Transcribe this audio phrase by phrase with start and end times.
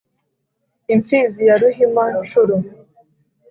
[0.93, 2.55] imfizi ya ruhima-nshuro